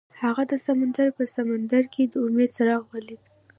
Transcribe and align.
هغه 0.21 0.43
د 0.51 0.53
سمندر 0.65 1.07
په 1.17 1.23
سمندر 1.35 1.83
کې 1.93 2.03
د 2.11 2.13
امید 2.25 2.49
څراغ 2.55 2.83
ولید. 2.93 3.21